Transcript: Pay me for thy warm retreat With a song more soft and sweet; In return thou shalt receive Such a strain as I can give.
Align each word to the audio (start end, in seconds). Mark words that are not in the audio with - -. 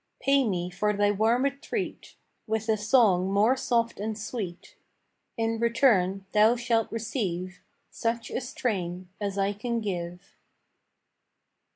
Pay 0.19 0.45
me 0.49 0.71
for 0.71 0.93
thy 0.93 1.11
warm 1.11 1.43
retreat 1.43 2.15
With 2.47 2.67
a 2.69 2.75
song 2.75 3.31
more 3.31 3.55
soft 3.55 3.99
and 3.99 4.17
sweet; 4.17 4.75
In 5.37 5.59
return 5.59 6.25
thou 6.31 6.55
shalt 6.55 6.91
receive 6.91 7.61
Such 7.91 8.31
a 8.31 8.41
strain 8.41 9.09
as 9.21 9.37
I 9.37 9.53
can 9.53 9.79
give. 9.79 10.37